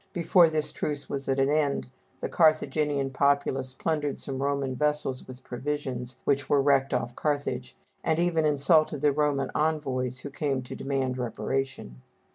Before 0.13 0.49
this 0.49 0.71
truce 0.71 1.07
was 1.09 1.29
at 1.29 1.37
an 1.37 1.51
end, 1.51 1.91
the 2.21 2.27
Carthaginian 2.27 3.11
populace 3.11 3.75
plundered 3.75 4.17
some 4.17 4.41
Roman 4.41 4.75
vessels 4.75 5.27
with 5.27 5.43
provisions, 5.43 6.17
which 6.23 6.49
were 6.49 6.59
wrecked 6.59 6.91
off 6.91 7.15
Carthage, 7.15 7.75
and 8.03 8.17
even 8.17 8.43
insulted 8.43 9.01
the 9.01 9.11
Roman 9.11 9.51
envoys 9.53 10.21
who 10.21 10.31
came 10.31 10.63
to 10.63 10.75
demand 10.75 11.19
reparation. 11.19 12.01